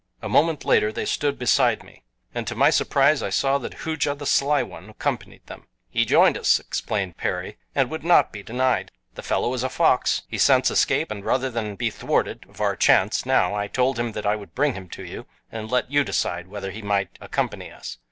A 0.23 0.27
moment 0.27 0.65
later 0.65 0.91
they 0.91 1.05
stood 1.05 1.37
beside 1.37 1.83
me, 1.83 2.01
and 2.33 2.47
to 2.47 2.55
my 2.55 2.71
surprise 2.71 3.21
I 3.21 3.29
saw 3.29 3.59
that 3.59 3.81
Hooja 3.85 4.15
the 4.15 4.25
Sly 4.25 4.63
One 4.63 4.89
accompanied 4.89 5.45
them. 5.45 5.67
"He 5.91 6.05
joined 6.05 6.39
us," 6.39 6.59
explained 6.59 7.17
Perry, 7.17 7.59
"and 7.75 7.91
would 7.91 8.03
not 8.03 8.31
be 8.31 8.41
denied. 8.41 8.91
The 9.13 9.21
fellow 9.21 9.53
is 9.53 9.61
a 9.61 9.69
fox. 9.69 10.23
He 10.27 10.39
scents 10.39 10.71
escape, 10.71 11.11
and 11.11 11.23
rather 11.23 11.51
than 11.51 11.75
be 11.75 11.91
thwarted 11.91 12.47
of 12.49 12.59
our 12.59 12.75
chance 12.75 13.27
now 13.27 13.53
I 13.53 13.67
told 13.67 13.99
him 13.99 14.13
that 14.13 14.25
I 14.25 14.35
would 14.35 14.55
bring 14.55 14.73
him 14.73 14.89
to 14.89 15.05
you, 15.05 15.27
and 15.51 15.69
let 15.69 15.91
you 15.91 16.03
decide 16.03 16.47
whether 16.47 16.71
he 16.71 16.81
might 16.81 17.19
accompany 17.21 17.69
us." 17.71 17.99